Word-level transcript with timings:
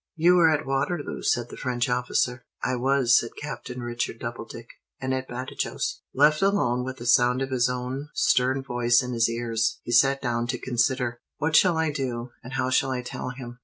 "You 0.15 0.33
were 0.37 0.49
at 0.49 0.65
Waterloo," 0.65 1.21
said 1.21 1.49
the 1.49 1.57
French 1.57 1.87
officer. 1.87 2.43
"I 2.63 2.75
was," 2.75 3.15
said 3.15 3.29
Captain 3.39 3.83
Richard 3.83 4.17
Doubledick. 4.19 4.69
"And 4.99 5.13
at 5.13 5.27
Badajos." 5.27 5.99
Left 6.11 6.41
alone 6.41 6.83
with 6.83 6.97
the 6.97 7.05
sound 7.05 7.43
of 7.43 7.51
his 7.51 7.69
own 7.69 8.09
stern 8.15 8.63
voice 8.63 9.03
in 9.03 9.13
his 9.13 9.29
ears, 9.29 9.77
he 9.83 9.91
sat 9.91 10.19
down 10.19 10.47
to 10.47 10.57
consider. 10.57 11.19
What 11.37 11.55
shall 11.55 11.77
I 11.77 11.91
do, 11.91 12.31
and 12.43 12.53
how 12.53 12.71
shall 12.71 12.89
I 12.89 13.03
tell 13.03 13.29
him? 13.29 13.59